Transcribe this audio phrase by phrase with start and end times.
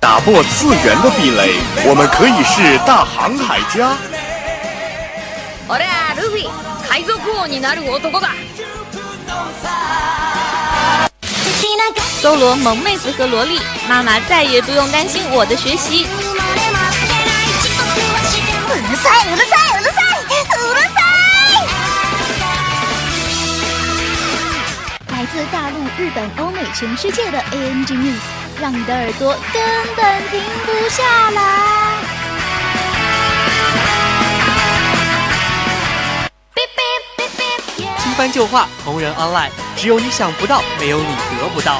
[0.00, 1.54] 打破次元的壁垒，
[1.84, 3.96] 我们可以是大航海家。
[5.68, 6.48] 俺はルフィ
[6.88, 8.30] 海賊王になる男だ
[12.22, 16.06] 搜罗萌妹子和萝莉，妈妈再也不用担心我的学习。
[18.70, 20.26] うるさいうるさいうるさいう
[20.74, 20.98] るさ
[21.52, 21.66] い！
[25.08, 28.19] 来自大陆、日本、欧美、 全世界的 ANG News，
[28.59, 29.61] 让你的耳朵根
[29.95, 31.41] 本停不下来。
[37.99, 41.05] 新番旧话，同人 online，只有你想不到，没有你
[41.39, 41.79] 得不到。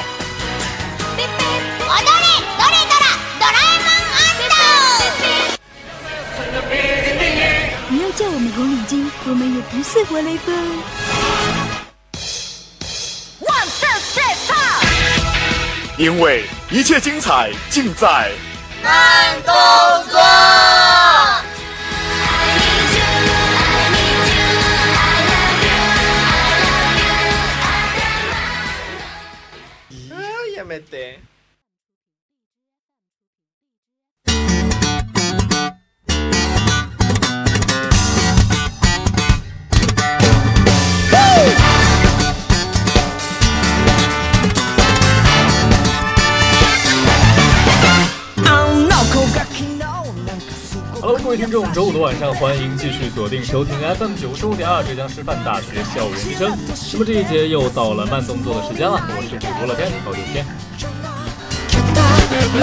[7.88, 11.33] 你要叫我们红领巾，我们也不是活雷锋。
[15.97, 18.31] 因为一切精彩尽在
[18.83, 19.53] 慢动
[20.11, 20.19] 作
[30.55, 31.19] やめて。
[51.36, 56.56] 听众，周五的晚上，欢迎继续锁定收听 FM 九十五点二浙江师范大学校园之声。
[56.92, 60.46] 那么这一节又到了慢动作的时间了，我是主播乐天高九天。
[62.54, 62.60] 那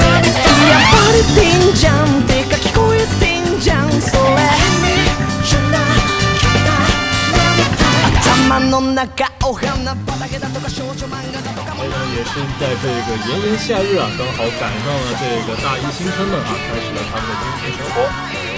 [11.76, 11.84] 么
[12.14, 17.98] 也是在这个炎炎夏日啊，刚好赶上了这个大一新生们啊，开始了他们的军训生活。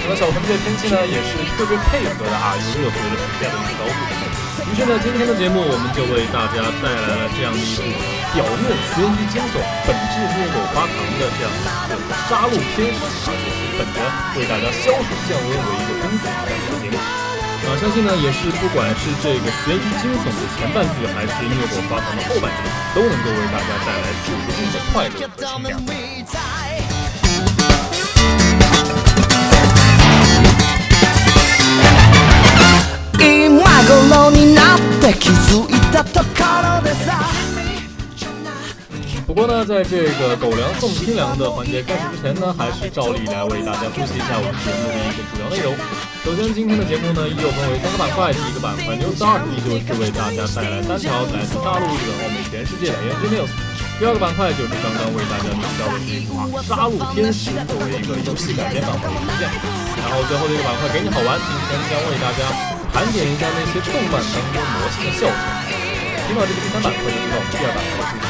[0.03, 3.95] 那么小城这天气呢，也是特别配合的啊，又热乎的暑假的一个高度。
[4.67, 7.87] 于是呢，今天的节目我们就为大家带来了这样的一部
[8.35, 14.03] 表面悬疑惊悚，本质虐狗发糖的这样的一个杀戮天使，而且是本着
[14.35, 16.51] 为大家消暑降温为一个宗旨的
[16.83, 16.99] 节目。
[16.99, 22.59] 啊，相信呢也是不管是这个悬疑惊悚的前半句，还是虐狗发糖的后半句，
[22.91, 25.79] 都能够为大家带来数不尽的快乐和情
[26.27, 26.62] 感。
[34.12, 37.24] 今頃になって気づいたところでさ
[39.26, 45.72] 不过呢，在这个狗粮送新粮的环节开始之前呢，还是照例来为大家复习一下我们节目的一个主要内容。
[46.20, 53.48] 首先，今天的节目呢，依旧分为三个板块，第一个板块 News Start，依旧是为大家带来三条来自大陆、日本、欧美、全世界的 ANG News。
[54.00, 59.48] 第二个板块就是刚刚为大家提到的这一款《杀戮天使》作为一个游戏改编版本的出现。
[59.96, 62.48] 然后最后这个板块给你好玩，今天将为大家
[62.93, 65.33] 盘点一下那些动漫当中魔性的笑声。
[66.27, 68.21] 听到这个第三版，会，知道我们第二板块是什么。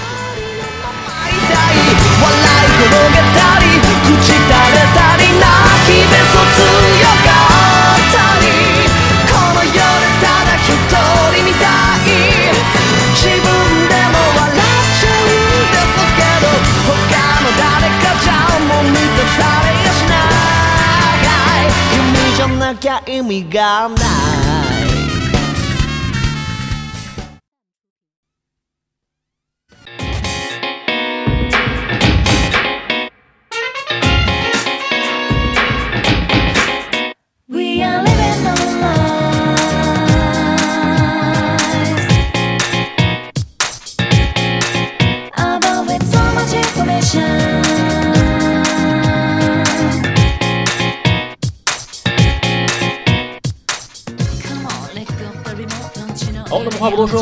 [13.14, 13.63] 笑
[22.83, 24.62] きゃ意味がない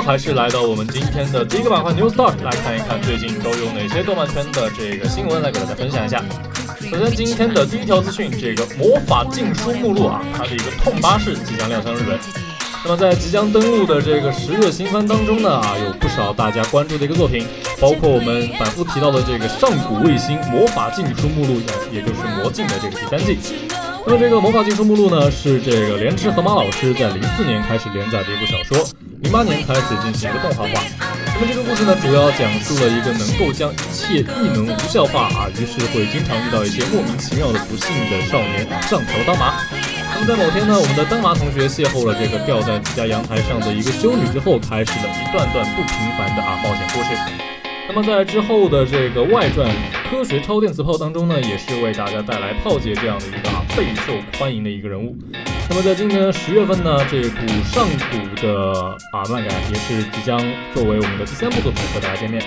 [0.04, 6.24] 还是来到我们今天的第一个板块 New Start，来看一看最近都有哪些动漫圈的这个新闻来给大家分享一下。
[6.90, 12.20] 首先，今天的第一条资讯，这个魔法禁书目录啊，它的一个痛巴士即将亮相日本。
[12.84, 17.46] 那么在即将登陆的这个十月新番当中呢，啊，有不少大家关注的一个作品，
[17.80, 21.62] 包括我们反复提到的这个上古卫星魔法禁书目录，
[21.92, 23.38] 也就是魔镜的这个第三季。
[24.04, 28.84] 那么这个魔法禁书目录呢，是这个莲池河马老师在零四年开始连载的一部小说，
[29.22, 30.84] 零八年开始进行一个动画化。
[31.36, 39.62] 那么这个故事呢，主要讲述了一个能够将一切异能无效化啊，于是会经常遇到一些莫名其妙的不幸的少年上条当麻。
[40.14, 47.10] 那么在某天呢，我们的当麻同学邂逅了这个吊在自家阳台上的一个修女之后，开始了一段段不平凡的啊冒险故事。
[47.88, 49.70] 那么在之后的这个外传
[50.12, 55.16] 《科学超电磁炮》当中呢，也是为大家带来炮姐这样的一个啊备受欢迎的一个人物。
[55.70, 60.38] 那么在今年十月份呢，这部上古的啊漫改也是即将
[60.74, 62.44] 作为我们的第三部作品和大家见面。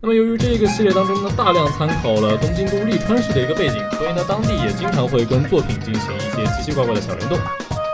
[0.00, 7.38] 那么由于这个系列当中呢，大量参考了东京都立川市的一个背景，所以呢，当地也经常会跟作品进行一些奇奇怪怪的小联动。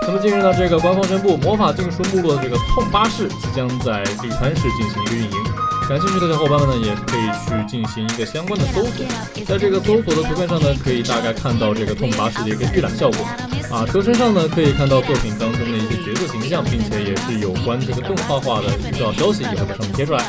[0.06, 5.54] 那么近日呢，这个官方宣布，魔法禁书目录的这个痛巴士即将在立川市进行一个运营。
[5.86, 9.04] 感兴趣的小伙伴们呢，也可以去进行一个相关的搜索。
[9.44, 13.26] 在这个搜索的图片上呢，可以大概看到这个痛巴士的一个预览效果。
[13.70, 20.25] 啊，车身上呢可以看到作品当中的一些角色形象，并且也是有关这个动画化的预告消息也会在上面贴出来。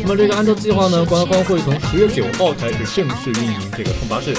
[0.00, 4.30] 那么这个按照计划呢，官方会从十月九号开始正式运营这个痛巴士。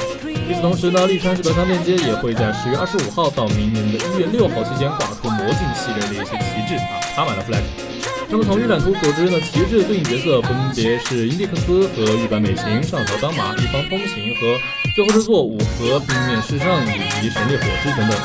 [0.50, 7.97] 与此同时呢，利川市的商店街也会在十月二十五号到明年的一月六号期间挂出魔镜系列的一些旗帜啊，插满了 flag。
[8.30, 14.60] 那么从预览图所知呢，旗帜对应角色分别是伊迪克斯和玉版美琴、上条当马、一方风行和
[14.94, 18.20] 最后制作五和冰面世上以及神烈火之等等。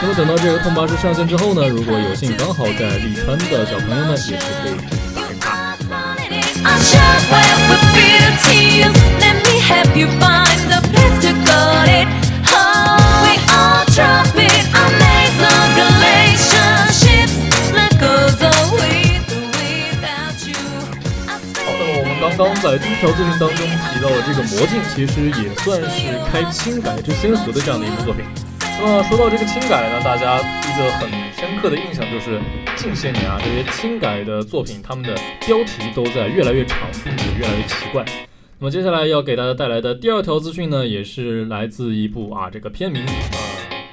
[0.00, 4.74] 那么等到这个痛巴士上线之后呢，如果有幸刚好在利川的小朋友呢，也是可以
[5.14, 5.76] 打卡。
[6.64, 6.78] I
[23.02, 28.24] 条资讯当中提到的这个魔镜，其实也算是开轻改之先河的这样的一部作品。
[28.80, 32.40] 那么说到这个轻改呢，大家一个很深刻的印象就是
[32.76, 38.04] 近些年啊，这些轻改的作品，他们的标题都在越来越长，并且越来越奇怪。
[38.60, 43.38] 那么接下来要给大家带来的第二条资讯呢，也是来自一部啊这个片名呃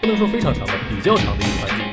[0.01, 1.83] 不能说非常长的，比较长的一部番剧。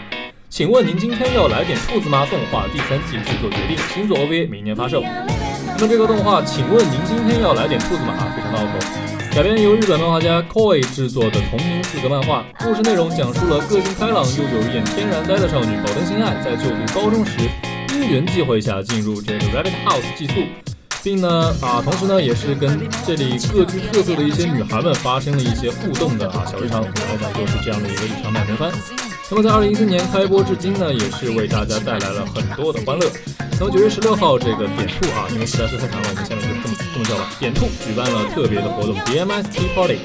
[0.50, 2.26] 请问您今天要来点兔子吗？
[2.26, 5.02] 动画第三季制作决定，新作 OVA 明年发售。
[5.78, 8.14] 那么这个动画，请问您今天要来点兔子吗？
[8.14, 8.78] 啊，非常的拗口。
[9.34, 17.32] 改编由日本漫画家 Koi 制作的同名四格漫画，故事内容讲述了个性开朗又有一点天然呆的少女宝登心爱，在就读高中时，
[17.92, 20.46] 因缘际会下进入这个 Rabbit House 寄宿，
[21.04, 28.72] 并呢啊，同时呢也是跟这里各具特色的一些女孩们发生了一些互动的啊小日常，总的来讲就是这样的一个日常漫人番。
[29.28, 33.10] 那么在二零一四年开播至今呢，也是为大家带来了很多的欢乐。
[33.58, 37.26] 那么九月十六号，这个点兔啊，因为实在是太长了，我们下面就这么这么叫吧。
[37.40, 39.98] 点兔举办了特别的活动 dmst Party，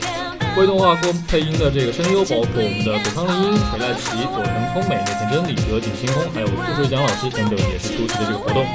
[0.58, 8.66] 为动画过配音的这个声优包括我们的佐仓绫音、水濑奇、佐藤聪美、内田真理、泽井星空，还有素水奖老师等等，也是出席了这个活动。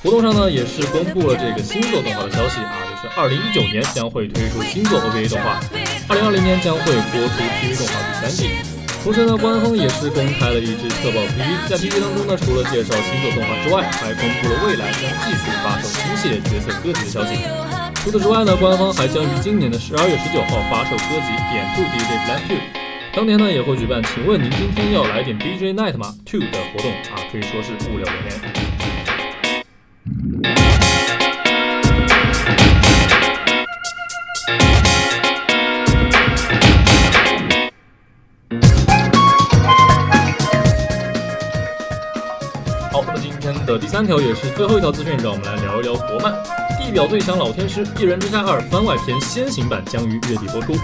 [0.00, 5.60] 活动上呢，也是公布了这个新作动画的消息啊，就是二零一九年将会推出新作 OVA 动画，
[6.08, 6.80] 二零二零年将会
[7.12, 8.71] 播出 TV 动画第三季。
[9.02, 17.34] 同时呢，官方也是公开了一支特报 PV，在 PV 当中呢，除了介绍新作动画之外，还公布了未来将继续发售新系列角色歌集的消息。
[17.96, 22.56] 除此之外呢，官方还将于今年的十二月十九号发售歌集《点兔 DJ Plan Two》，
[23.12, 28.40] 当年呢也会举办“请问您今天要来点 DJ Night 吗 Two” 的活动啊，可以说是物流连
[30.44, 30.71] 连。
[43.64, 46.32] 的第三条也是最后一条资讯，让我们来聊一聊国漫
[46.78, 50.74] 《地表最强老天师：一人之下二》番外篇先行版将于月底播出。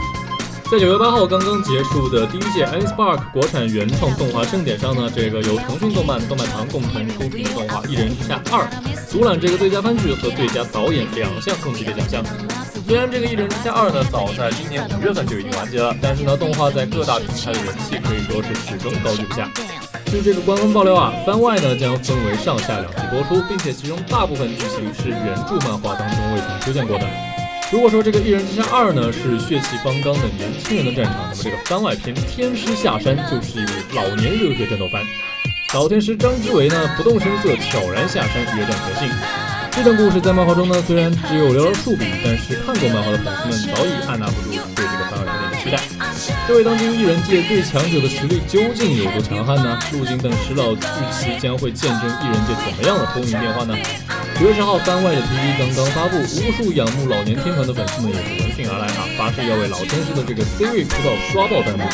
[0.71, 8.69] 在九月八号刚刚结束的第一届 Alice Park 国产原创动画盛典上呢，这个由腾讯动漫、动漫堂共同出品的动画《一人之下二》
[9.11, 12.23] 独揽这个最佳番剧和最佳导演两项重级别奖项。
[12.87, 19.51] 虽然这个《一人之下二》呢早在今年五月份就已经完结了，但是呢，动画在各大平台的人气可以说是始终高居不下。
[20.11, 27.07] 据这个官方爆料啊，番外呢将分为上下两集播出，并且其中大部分剧情是原著漫画当中未曾出现过的。
[27.71, 35.03] 如果说这个《一人之下二》呢是血气方刚的年轻人的战场，那么这个番外篇《天师下山》就是一部老年热血战斗番。
[35.75, 39.11] 老天师张之维呢不动声色悄然下山约战可信。
[39.73, 45.18] 这段故事在漫画中呢虽然只有寥寥数笔，但是看过漫画的粉丝们早已按捺不住对这个番。
[46.47, 49.79] 这位当今艺人界最强者的实力究竟有多强悍呢？
[49.93, 50.79] 陆金等石老预
[51.13, 53.77] 期将会见证艺人界怎么样的风云变化呢？
[54.41, 61.85] 九月十号，番外的 PV 刚刚发布，无数仰慕老年天团的粉丝们也是闻讯而来啊，发誓要为老天师的这个 Siri 出道刷爆弹幕。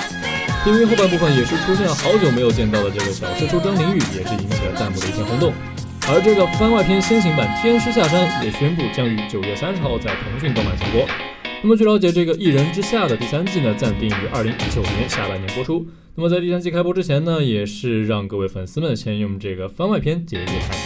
[0.64, 5.52] PV 后半部分也是出现了好久没有见到的这个小师叔张凌宇，也是引起了弹幕的一片轰动。
[6.06, 11.08] 而这个番外篇先行版《天师下山》也宣布将于九月三十号在腾讯动漫重播。
[11.66, 15.86] 那么据了解，这个《一人之下》的第三季呢，暂定于二零一九年下半年播出。
[16.14, 20.76] 那么在第三季开播之前呢，也是让各位粉丝们先用这个番外篇解解馋。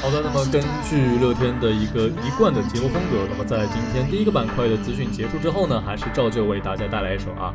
[0.00, 7.52] 好的，那么根据乐天的一个一贯的节目风格，那么在今天第一个板块的资讯结束之后呢，还是照旧为大家带来一首啊，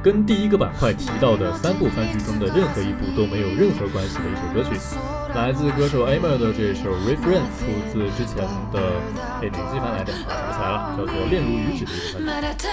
[0.00, 4.78] 跟第一个板块提到的三部番剧中的任何一部都没有任何关系的一首歌曲。
[5.34, 8.80] 来自歌手 Amer 的这首 reference，出自之前的，
[9.42, 10.12] 哎，哪季番来着？
[10.12, 12.22] 想不起来了，叫做《恋如雨止》的一首番
[12.56, 12.68] 剧。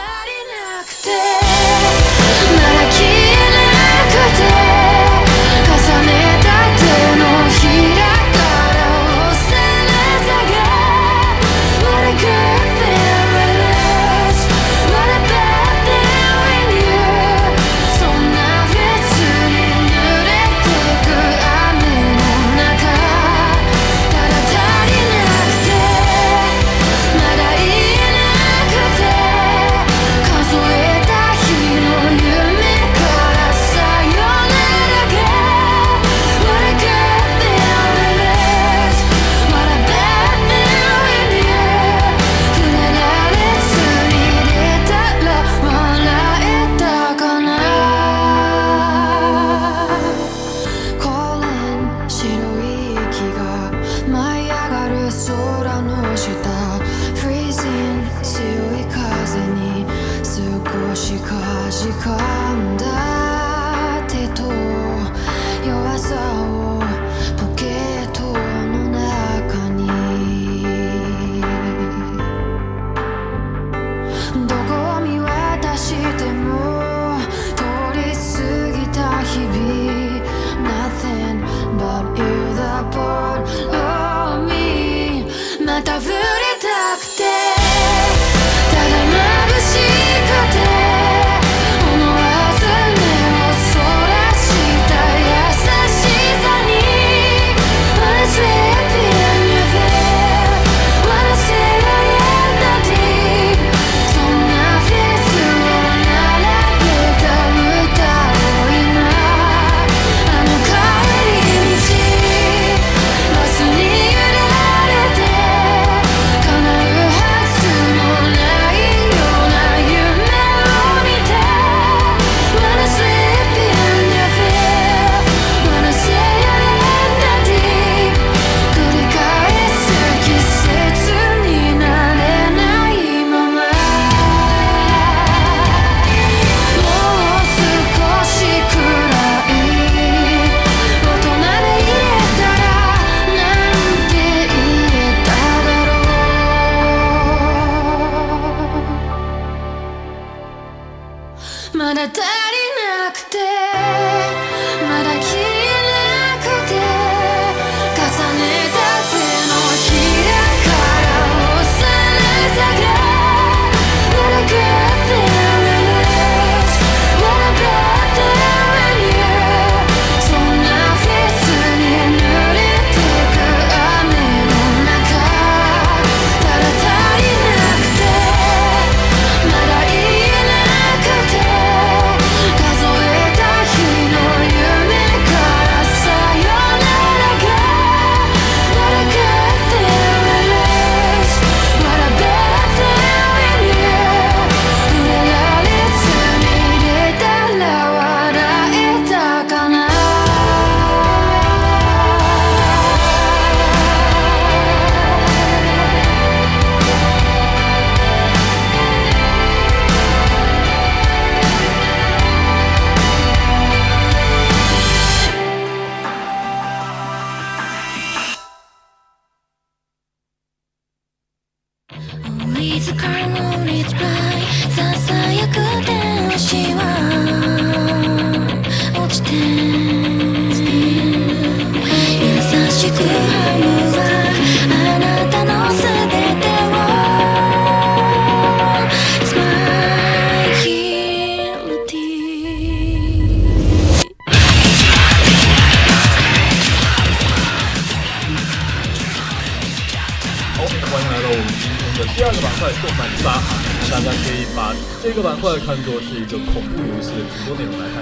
[255.37, 258.01] 板块看作是一个恐怖游戏的直播内容来看，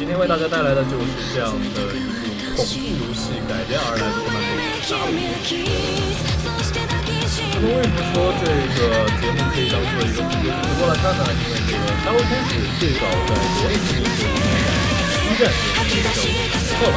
[0.00, 2.72] 今天为大家带来的就是这样的一部恐怖
[3.04, 5.12] 游戏改编而来的动漫作品《杀戮》。
[7.52, 11.28] 那么为什么说这个节目可以当做一个恐怖直播来看呢？
[11.36, 15.52] 因为这个《杀戮天使》最早在国内是由 B 站
[15.84, 16.24] 有一个叫
[16.80, 16.88] 特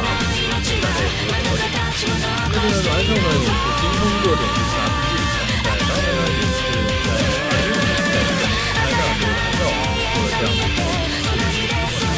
[0.80, 2.08] 大家也不会很了解。
[2.08, 5.12] 那这个孪生呢也是精通各种武侠 RPG，
[5.60, 6.72] 在当年呢也是
[7.04, 7.33] 在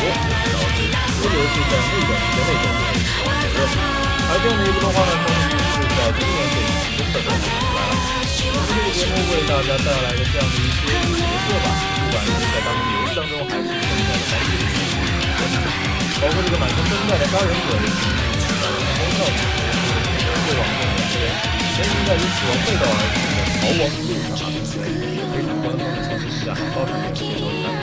[0.07, 2.71] 这个游戏在那段时间内就非常
[3.19, 3.67] 火热。
[4.29, 7.95] 而这样的一部动画呢，终于是在今年被成功的诞生出来了。
[8.37, 14.79] 那么这个节目为大家带来的这样的一些角色吧，不管是在当年游戏当中，还是现在的单机游戏，
[16.21, 19.39] 包括这个满身绷带的杀人者，以及满身红跳的
[20.47, 21.35] 过往的两个人，
[21.75, 24.79] 全凭在于死亡被盗而死的逃亡路上啊，并且
[25.33, 27.76] 非常官方的情绪下，高产的接受一下。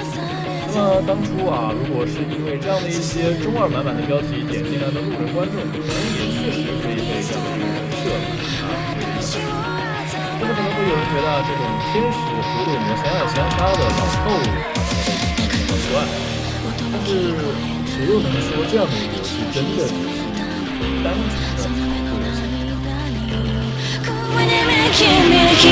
[0.76, 5.86] 那么当初啊，如果是因为这样的一些中二满满的标题点进来的路人观众，可能
[6.18, 9.38] 也确实可以被这样的一个人设啊给影响。
[10.42, 11.62] 那么可能会有人觉得啊，这种
[11.94, 14.66] 天使和恶魔相爱相杀的老套路啊，
[15.38, 16.10] 大家都很惯。
[16.90, 17.14] 但是
[17.94, 20.26] 谁又能说这样的一个游戏真的只是
[21.06, 21.70] 单纯的做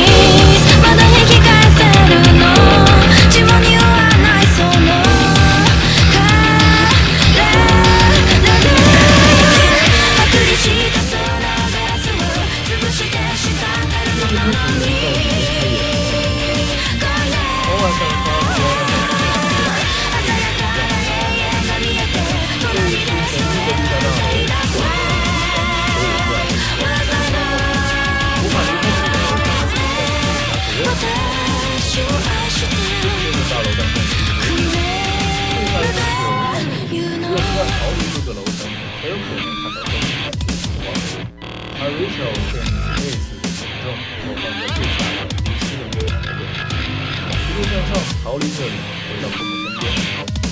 [0.05, 0.20] 游
[47.63, 47.91] 向上
[48.23, 48.73] 逃离这里，
[49.07, 49.83] 回到父母身边。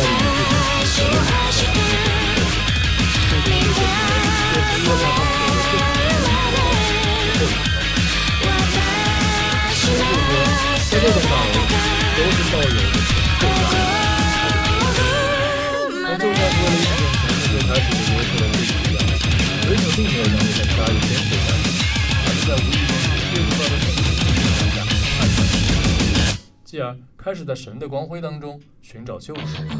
[27.23, 29.41] 开始在神的光辉当中寻找救赎。
[29.69, 29.77] 而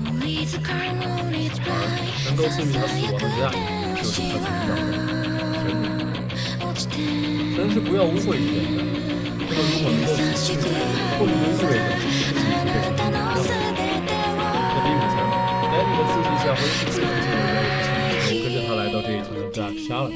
[2.23, 3.49] 能够赐予他死亡的真爱，
[3.97, 4.85] 就是他寻找的
[6.37, 6.69] 神明。
[7.55, 8.85] 神是不要污秽之人的，
[9.49, 10.53] 那么如果能够死去，
[11.17, 13.41] 或许就意味着自己是被神明遗忘的。
[14.69, 15.17] 在第五层
[15.65, 17.89] ，Danny 的刺激下，会是最能进入人物的请
[18.21, 20.15] 求，跟着他来到这一层的 Jack 杀了他，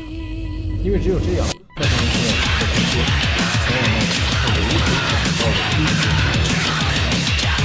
[0.85, 1.41] 因为只有这样，
[1.75, 3.01] 他才能从我们的感觉，
[3.65, 6.44] 从而呢，他唯一可以想到的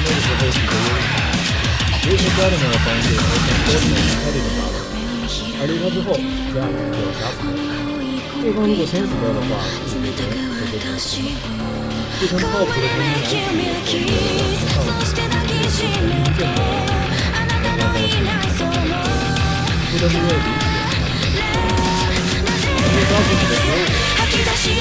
[0.00, 1.04] 第一个那个时候，几个幽灵，
[2.08, 4.80] 维克加的呢，帮助和想多的离开这个大楼，
[5.60, 6.16] 而离开之后
[6.56, 7.52] ，Jack 就要杀死他。
[8.40, 11.28] 对方如果先死掉的话，自己人就被砍死了。
[12.16, 13.92] 非常靠谱的同龄男子，
[14.72, 16.80] 我们的上了神一见到了，
[17.44, 18.24] 让双方进行
[19.92, 20.72] 不得不为理解
[22.72, 23.76] 而被抓住你的时候，
[24.16, 24.80] 我的这边潜移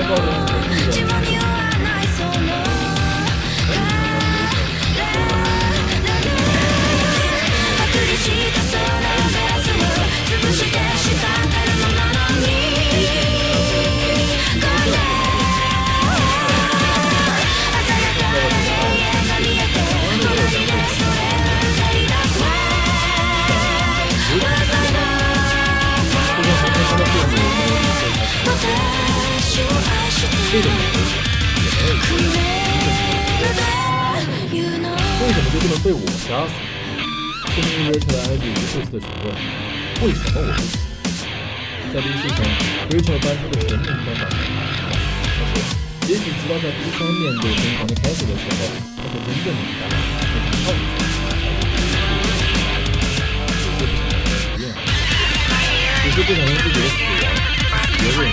[0.00, 0.49] 两个
[39.00, 39.26] 询问，
[40.02, 40.68] 为什么我不死？
[41.92, 42.38] 在第一系统
[42.90, 45.58] ，Rachel 搬出的神明方法，而且
[46.12, 48.56] 也许直到在第三面对疯狂的凯瑟的时候，
[48.96, 49.92] 他才真正明白那
[50.30, 50.78] 种套路。
[56.02, 57.24] 只是不想让自己的死亡
[57.86, 58.28] 死绝任何人。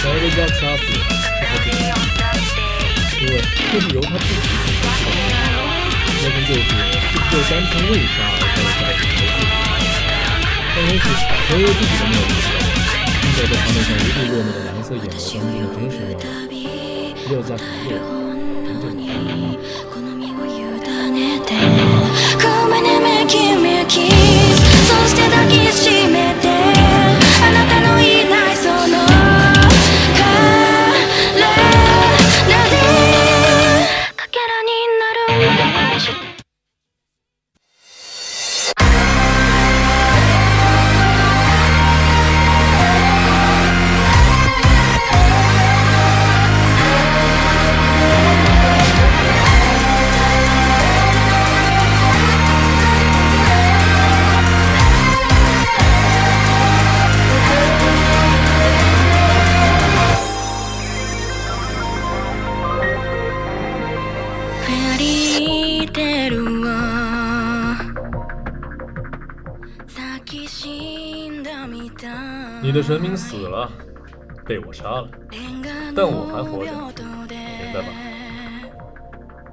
[0.00, 0.96] 想要被 Jack 杀死是
[1.46, 1.76] 他自己，
[3.20, 3.32] 因为
[3.72, 5.37] 这是由他自己选择的。
[6.28, 6.60] 那根就是
[7.30, 9.40] 就单纯为杀而杀的家庭投资？
[10.76, 11.08] 但也许
[11.48, 12.60] 唯有自己都没有意识到，
[13.24, 15.40] 映照在他那双无比落寞的蓝色眼眸当
[15.72, 16.52] 中的真实面貌，
[17.26, 17.96] 只有在旁边
[18.66, 19.16] 真正的看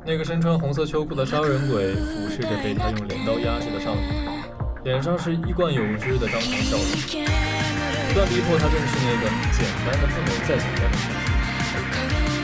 [0.06, 4.06] 那个身穿红色秋裤的杀人鬼俯视着被他用镰刀压制的少女，
[4.86, 11.26] 脸上是一贯有之的张狂笑容，不断逼迫他正视那个简单的不能再简单的事实。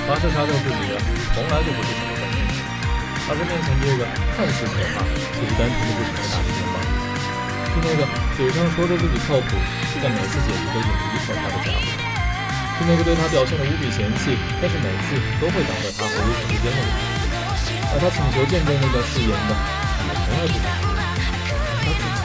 [0.10, 0.98] 发誓杀掉自己的，
[1.38, 2.50] 从来就不是什么本事。
[3.30, 8.02] 他在面前这个看似可怕，其实单纯的不成的肩膀，是那个
[8.42, 9.54] 嘴上说着自己靠谱，
[9.94, 11.86] 却在每次解题都用一错他的家伙，
[12.82, 17.11] 是那个对他表现的无比嫌弃，但是每次都会挡在他和危险之间的人。
[17.92, 20.72] 而他请求见证那段誓言的，也从来不是他
[21.92, 22.24] 自己。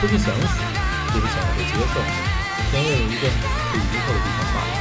[0.00, 0.58] 不是想死，
[1.12, 2.00] 就是想要被接受，
[2.72, 4.72] 想要有一个可以依靠的地方罢了。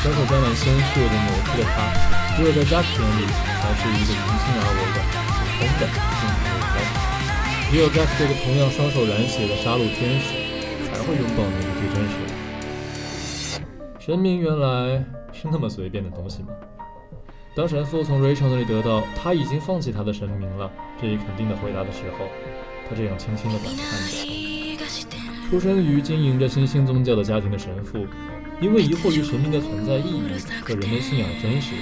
[0.00, 1.90] 双手沾满鲜血的扭曲的他，
[2.36, 4.98] 只有在 Jack 眼里才是一个迎亲而为的、
[5.34, 5.82] 普通的
[6.20, 6.78] 幸福目标。
[7.70, 10.30] 只有 Jack 这个同样双手染血的杀戮天使，
[10.88, 12.32] 才会拥抱那个最真实的。
[13.98, 15.02] 神 明原来
[15.32, 16.48] 是那么随便的东西吗？
[17.54, 22.26] 当神父从 Rachel 那里得到他已经放弃他的神明了这一肯定的回答的时候，
[22.88, 24.16] 他这样轻轻地感叹着。
[25.50, 28.06] 出生于经营着新兴宗教的家庭的神父，
[28.60, 30.30] 因为疑惑于神明的存在意义
[30.62, 31.74] 和人类信仰的真实，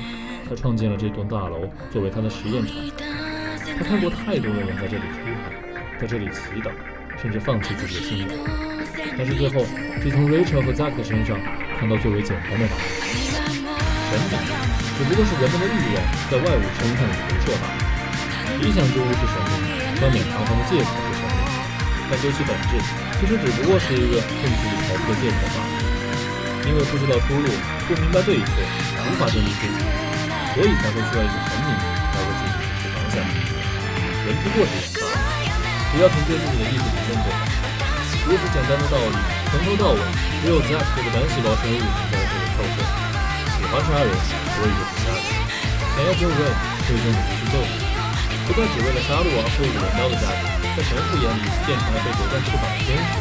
[0.48, 2.74] 他创建了这栋大楼作为他的实验场。
[3.78, 5.52] 他看过太多的人在这里哭喊，
[6.00, 6.70] 在这里祈祷，
[7.20, 8.28] 甚至放弃自己的信仰。
[9.18, 9.66] 但是最后，
[10.02, 11.38] 只从 Rachel 和 Zack 身上
[11.78, 12.83] 看到最为简单的答案：
[14.09, 14.67] 神明
[14.99, 17.79] 只不过是人们的欲望在外物身上的投射罢了。
[18.59, 19.63] 理想之物是神明，
[20.03, 21.39] 冠冕堂皇的借口是神明，
[22.11, 22.83] 但究其本质，
[23.15, 25.71] 其实只不过是一个控制与逃避的借口罢了。
[26.67, 27.47] 因为不知道出路，
[27.87, 28.59] 不明白对错，
[29.07, 29.79] 无法证明自己，
[30.59, 33.23] 所以才会需要一个神明来为自己指示方向。
[33.23, 35.31] 人不过是人罢了，
[35.95, 37.47] 只要凭借自己的意志行动就好。
[38.27, 39.15] 如此简单的道理，
[39.47, 40.03] 从头到尾，
[40.43, 41.87] 只有 Zack 这个单细胞生物。
[43.83, 45.23] 杀人，所以就去杀人；
[45.95, 46.41] 想要救人，
[46.87, 47.73] 最终也是救人。
[48.49, 53.21] 不再只为了杀戮而挥舞镰刀的家庭，在神父眼里变成了被夺断翅膀的天使。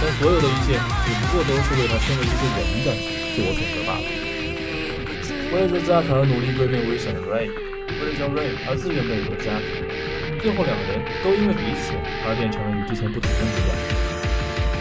[0.00, 0.74] 但所有的一切，
[1.06, 2.90] 只不过都是为他身为一个人的
[3.34, 4.06] 自我选择罢了。
[5.50, 7.48] 为了救 Zack 而努力归避危险的 Ray，
[7.98, 9.62] 为了救 Ray 而自愿背叛 Zack，
[10.42, 11.94] 最后两个人都因为彼此
[12.26, 13.87] 而变成了与之前不同的模样。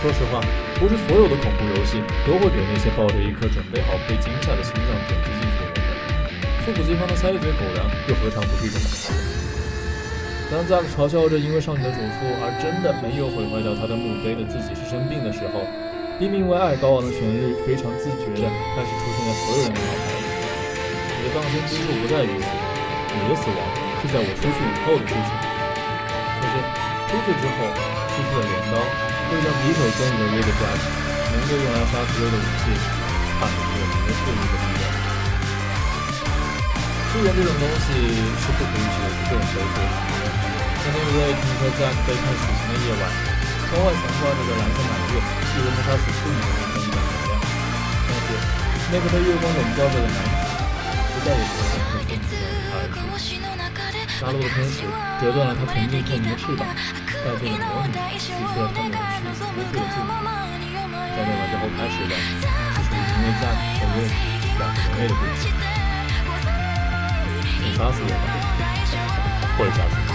[0.07, 0.39] 说实话，
[0.79, 5.91] 不是所有的恐怖游戏都会给那些抱着一颗准备好被惊吓的心脏点击进去的人。
[6.63, 9.11] 猝不及防的塞一嘴狗粮，又何尝不是一种打击？
[10.47, 15.59] 当 Zack 嘲笑着因为少女的嘱咐而真的没有毁坏掉他的墓碑的自己是生病的时候，
[16.23, 20.23] 一名为爱高昂的旋律非常自觉地开始出现在所有人的脑海里。
[21.19, 22.47] 你的葬身之处不在于此，
[23.11, 23.59] 你的死亡
[23.99, 25.29] 是在我出去以后的事情。
[26.39, 26.55] 可是
[27.11, 27.67] 出去之后
[28.15, 28.79] 失去了镰刀，
[29.27, 32.71] 会将匕首锋利的 Ray 抓起，能够用来杀死 Ray 的武器，
[33.35, 34.87] 看着是我们的岁月的力量。
[37.11, 37.87] 资源这种东西
[38.39, 39.75] 是不可预期的，个人收获。
[40.79, 43.03] 那天瑞停车在被判死刑的夜晚，
[43.67, 47.35] 窗外悬挂着的蓝色满月，是人们杀死处女的那天一样明亮。
[48.07, 48.31] 但是，
[48.91, 50.55] 那个被月光笼罩着的男子，
[51.11, 53.03] 不再也是那个被天使的儿子。
[54.07, 54.87] 杀戮的天使
[55.21, 56.65] 折断了他曾经透明的翅膀，
[57.21, 59.16] 带进了魔女，取出了他们
[59.57, 60.01] 失去的记忆。
[61.17, 62.45] 在那晚之后开始的，是
[62.83, 63.43] 属于今天在
[63.79, 63.97] 和瑞
[64.57, 65.43] 两个人类的故事。
[67.59, 68.15] 你杀死我吧，
[69.57, 70.09] 或者杀死我。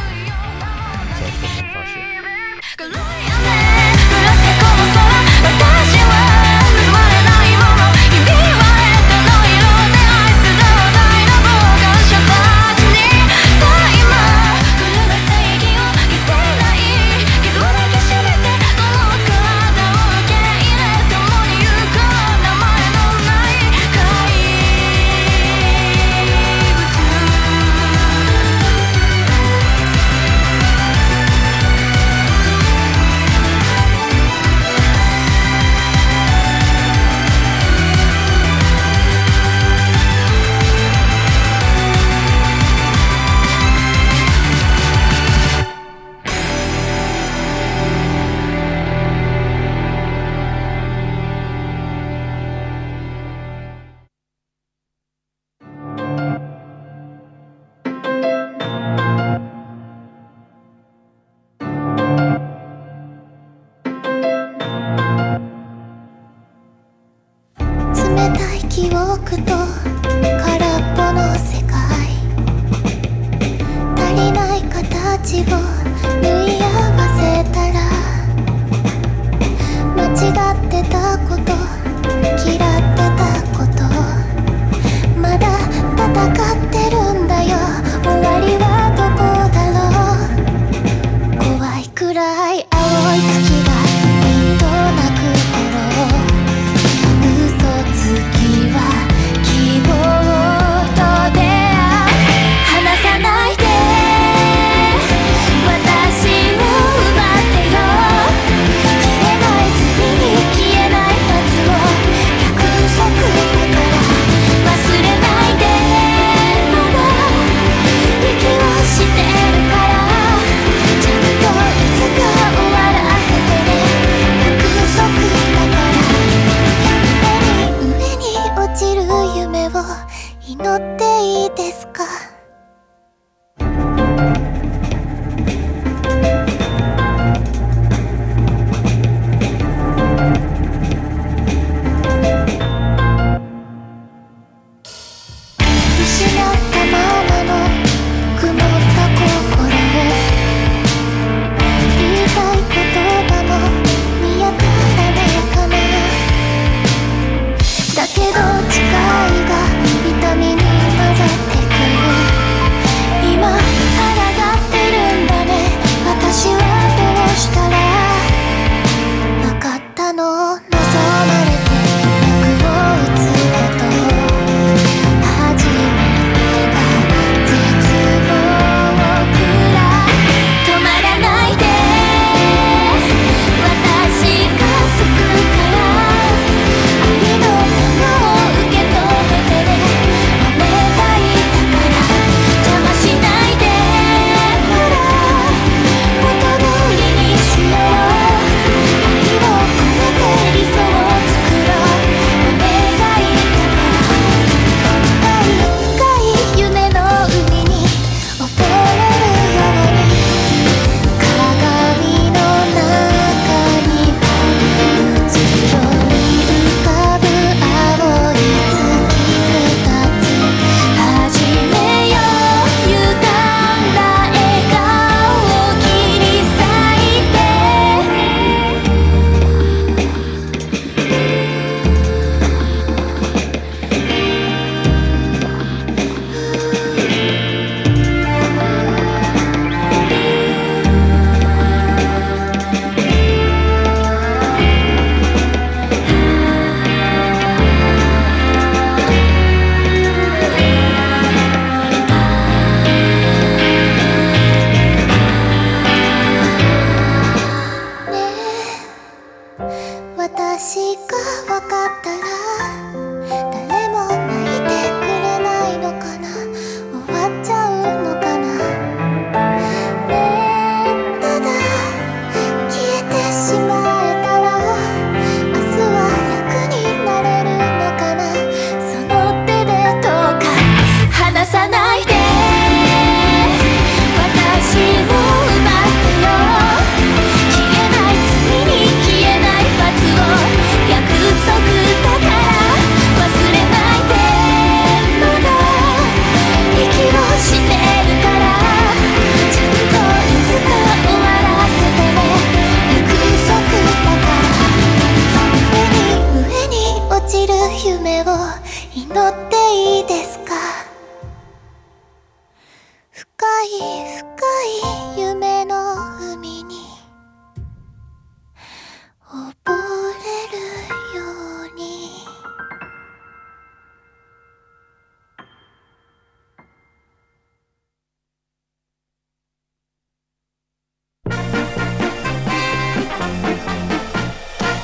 [1.18, 3.11] 在全面发射。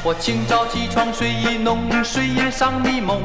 [0.09, 3.21] 我清早起床睡意浓，睡眼尚迷蒙。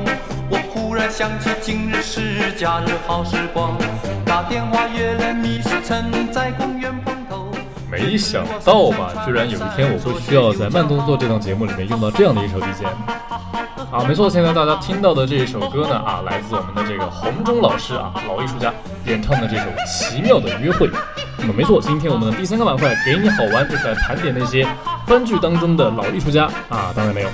[0.49, 3.77] 我忽然想起今日是假日好时光，
[4.25, 7.47] 打电话约了你是曾，在公园碰头。
[7.89, 13.72] 没想到吧，居然有一天我会需要在慢动作这档节目里面用到这样的一首 BGM。
[13.93, 18.73] 啊，没错，现在大家听到的这一首歌呢，啊，来自我们的这个洪忠老师啊，老艺术家
[19.05, 20.87] 演唱的这首《奇妙的约会》。
[21.37, 24.67] 那么没错，今天我们的第三个板块给你好玩，就是来盘点那些
[25.05, 27.29] 番剧当中的老艺术家啊，当然没有。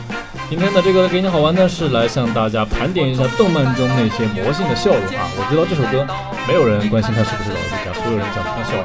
[0.50, 5.32] 今天的这个给你好玩呢，是来向大家盘点一下动漫中那些魔性的笑容啊。
[5.38, 6.06] 我知道这首歌
[6.46, 8.84] 没有人关心他是不是老艺术家，所有人讲他笑。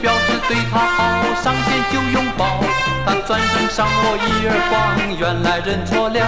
[0.00, 2.60] 表示对他好，上线就拥抱，
[3.04, 4.74] 他转身赏我一耳光，
[5.18, 6.18] 原来认错了。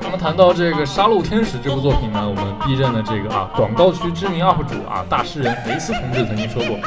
[0.00, 6.78] 那么谈到这个《杀戮天使》这部作品呢，我们 B 站的这个啊广告区知名 UP 主啊大诗人维斯同志曾经说过。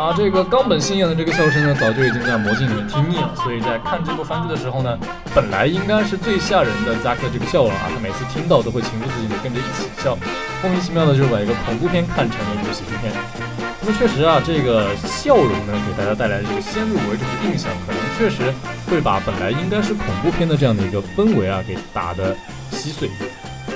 [0.00, 4.98] 啊，这个冈本信彦的这个笑声呢，早就已经在魔镜里面听腻了，所以在看这部番剧的时候呢，
[5.34, 10.16] 本来应该是最吓人的扎克这个笑容啊，他每次听到都会情不自禁的跟着一起笑，
[10.62, 13.12] 莫名其妙的就把一个恐怖片看成了一部喜剧片。
[13.82, 18.50] 那么确实啊，这个笑容呢，给大家带来的这个先入为主的印象，可能确实
[18.88, 22.34] 会把本来应该是恐怖片的这样的一个氛围啊，给打得
[22.70, 23.10] 稀碎。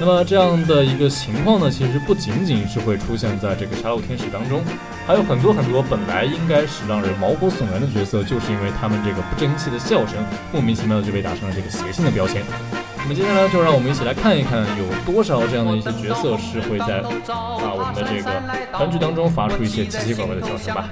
[0.01, 4.62] 那么这样的一个情况呢，其实不仅仅是会出现在这个杀戮天使当中，
[5.07, 10.16] 还有很多很多本来应该是让人毛骨悚然的角色，就是因为他们这个不争气的笑声，
[10.53, 12.45] 莫名其妙的就被打上了这个邪性的标签。
[13.07, 18.30] 那么接下来就让我们一起来看一看，有多少这样的一些角色是会在啊我们的这个
[18.72, 20.88] 团聚当中发出一些奇奇怪怪的笑声吧。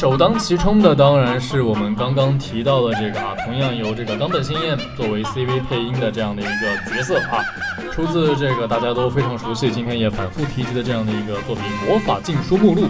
[0.00, 7.44] 首当其冲的当然是我们刚刚提到的这个啊，同样由这个冈本信彦作为 CV 配音的这样的一个角色啊，
[7.92, 12.88] 出自这个大家都非常熟悉，今天也反复提及的这样的一个作品《魔法禁书目录》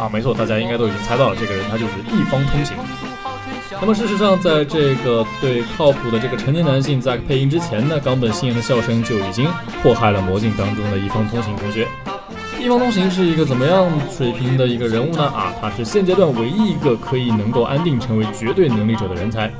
[0.00, 2.76] 啊，没错，大家应该都已经猜到了，这个人他就是一方通行。
[3.80, 9.48] 那么事实上，在这个对靠谱的这个成年男性在配音之前呢，冈本信彦的笑声就已经
[9.82, 11.88] 祸害了魔镜当中的一方通行同学。
[12.62, 15.24] 一方通行是一个怎么样水平的一个人物呢？
[15.24, 19.52] 啊，他是现阶段唯一一个可以能够安定成为绝对能力者的人才。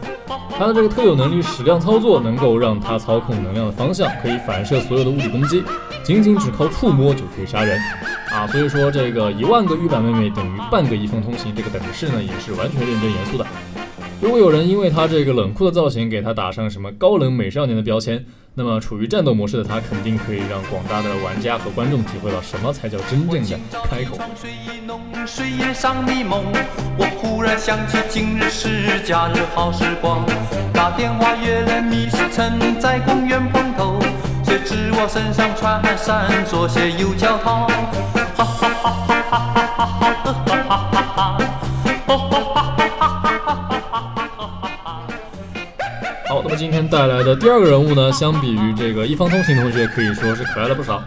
[0.57, 5.65] 他的这个特有能力矢量操作，能够让他操控能量的方向，可以反射所有的物理攻击，
[6.05, 7.77] 仅仅只靠触摸就可以杀人。
[8.31, 13.45] 啊，所以说这个一万个玉版妹妹等于半个一方通行，这个等式呢也是完全认真严肃的。
[14.23, 23.59] 如果有人因为他这个冷酷的造型给他打上什么高冷美少年的标签，那么处于战斗模式的他肯定可以让广大的玩家和观众体会到什么才叫真正的
[23.91, 24.17] 开口。
[26.97, 30.25] 我忽然想起今日是假日好时光，
[30.73, 33.99] 打电话约了密室城，在公园碰头，
[34.45, 37.67] 谁知我身上穿汗衫，左鞋右脚套，
[38.37, 41.39] 哈哈哈哈哈哈哈哈哈哈哈。
[42.07, 42.42] 好，那
[46.63, 51.03] 今天带来的第二个人物呢，相比于这个一方通行同学，可以说是可爱了不少。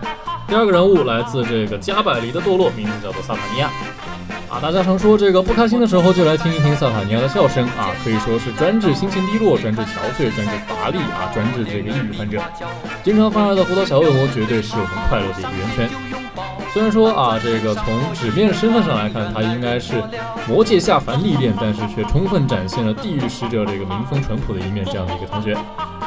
[0.50, 3.70] 第二个人物来自这个加百利的堕落，名字叫做萨塔尼亚。
[4.50, 12.42] 啊，大家常说这个不开心的时候就来听一听萨塔尼亚的笑声啊，可以说是专治心情低落、专治憔悴、专治乏力啊，专治这个抑郁患者。
[13.02, 16.15] 经常发来的胡桃小恶魔绝对是我们快乐的一个源泉。
[16.76, 19.94] 虽然说啊，这个从纸面身份上来看，他应该是
[20.46, 25.56] 魔界下凡历练，但是却充分展现了地狱使者这个民风淳朴的一面，这样的一个同学。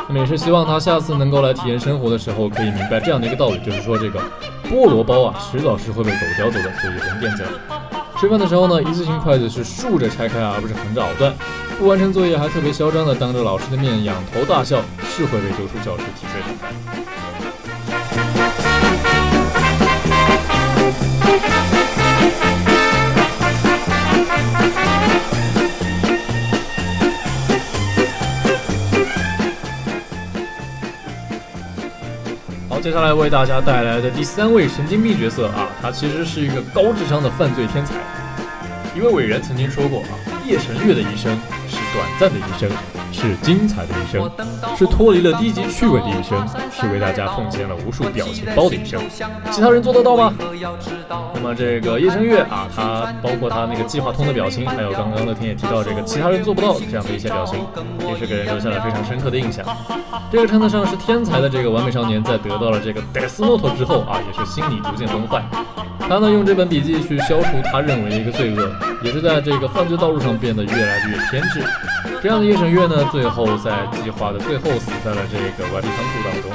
[0.06, 4.20] 那么也是希望他下次能够来体验生活的时候，可以明白这样的一个道理，就是说这个
[4.64, 7.48] 菠萝包啊，迟早是会被狗叼走的，所以不用惦记了。
[8.20, 11.32] 吃饭的时候呢，一次性筷子是竖着拆开，而不是横着咬断。
[11.78, 14.82] 不完成作业还特别嚣张的当着老师的面仰头大笑，
[15.16, 17.27] 是会被丢出教室体恤的。
[32.68, 37.94] 好接下来为大家带来的第三位神经病角色啊，他其实是一个高智商的犯罪天才。
[38.94, 40.08] 一位伟人曾经说过啊，
[40.46, 42.70] 叶神月的一生是短暂的一生，
[43.12, 44.30] 是精彩的一生，
[44.76, 49.00] 是脱离了低级趣味的一生，是为大家奉献了无数表情包的一生。
[49.50, 50.32] 其他人做得到吗？
[51.34, 57.58] 那么这个叶声月啊，他包括他那个计划通的表情，还有刚刚乐天也提到这个其他人做不到这样的一些表情，
[58.06, 59.64] 也是给人留下了非常深刻的印象。
[60.30, 65.42] 这个称得上是天才的这个完美少年，在得到了这个 Death Note 之后啊，也是心理逐渐崩坏。
[66.08, 68.70] 他呢用这本笔记去消除他认为的一个罪恶，
[69.02, 71.62] 也是在这个犯罪道路上变得越来越偏执。
[72.22, 76.50] 这样的叶神月呢，最后在计划的最后死在了这个外地仓库当中，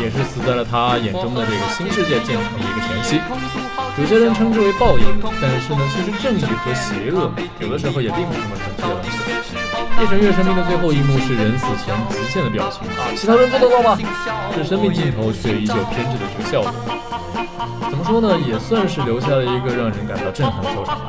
[0.00, 3.20] 也是死在了他眼中的这个新世界建成的一个前夕。
[3.98, 5.04] 有些人称之为报应，
[5.40, 9.16] 但是呢，其实正义和邪恶有的时候也并不是什么纯粹的东西。
[9.98, 13.96] 叶神月生命的最后一幕是人死前极限的表情啊，其他人做得到吗？
[14.54, 16.70] 是生命尽头却依旧偏执的这个笑容。
[17.90, 21.08] 怎么说呢，也算是留下了一个让人感到震撼的收场吧。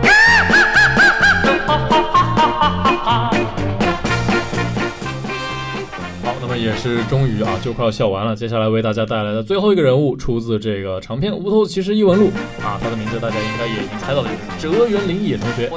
[6.57, 8.35] 也是终于啊，就快要笑完了。
[8.35, 12.31] 接下来为大家带来的最后一个人物，出自这个长篇《无头骑士异闻录》
[12.65, 14.29] 啊，他的名字大家应该也已经猜到了，
[14.59, 15.67] 就是哲原林野同学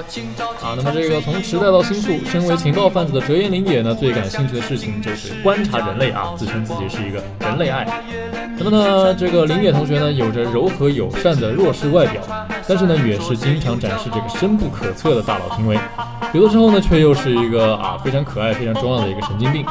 [0.63, 0.75] 啊。
[0.77, 8.03] 那么这个从时代到新宿，身为情报贩子的哲原林野呢，最感兴趣的事情就是观察人类啊，自称自己是一个人类爱。
[8.57, 12.23] 那么呢，这个林野同学呢，有着柔和友善的弱势外表，
[12.69, 15.77] 但是呢，也是经常展示这个深不可测的大佬行为，
[16.33, 19.67] 有的时候呢，却又是一个啊非常可爱、非常重要的一个神经病。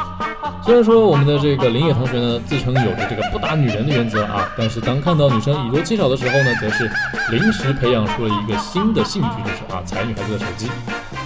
[0.64, 6.90] 虽然说我们的这个林野同学呢，自称有着这个不打女人的原则啊，但是当看到女生以多欺少的时候呢，则是
[7.30, 10.70] 临时培养出了一个新的兴趣，就是啊踩女孩子的手机。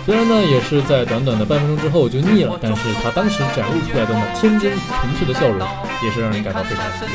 [0.05, 5.61] 虽然呢，也是在短短的半分钟之后就腻了，但是他当时展露出来的那天真纯粹的笑容，
[6.03, 7.15] 也是让人感到非常喜悦。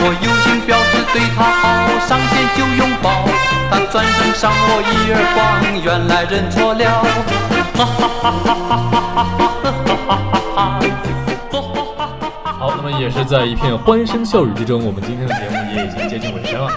[0.00, 1.66] 我友情表示对他好，
[2.08, 3.28] 上前就拥抱，
[3.70, 5.38] 他转身赏我一耳光，
[5.84, 7.57] 原来认错了。
[12.58, 16.68] 好，那么也是在一片欢声笑语之中，我们今天的节目也已经接近尾声了。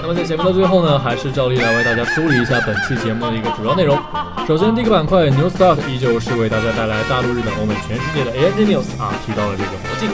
[0.00, 3.98] 那么在节目的最后呢，还是照例来为大家梳理一下本期节目的一个主要内容。
[4.46, 10.08] 首先，第一个板块 New Start 依旧是为大家带来大陆、日本、欧美、全世界的 A N G News 啊，提到了这个魔镜。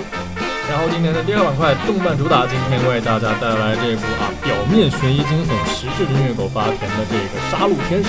[0.70, 8.08] 然后今天的第二板块动漫主打，今天为大家带来这部啊表面悬疑惊悚，实质虐狗发甜的这个《杀戮天使》。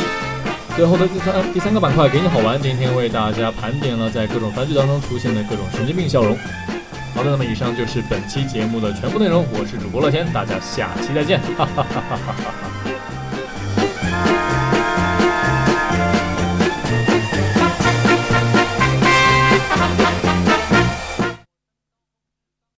[0.76, 6.36] 最后的第三第三个板块给你好玩，今天为大家盘点了在各种番剧当中出现的各种神经病笑容。
[7.14, 12.83] 好的，那么以上就是本期节目的全部内容，我是主播乐天，大家下期再见，哈哈哈哈哈哈。